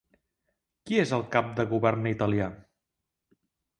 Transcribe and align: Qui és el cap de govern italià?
Qui 0.89 0.97
és 1.01 1.13
el 1.17 1.25
cap 1.37 1.53
de 1.61 1.65
govern 1.75 2.09
italià? 2.15 2.49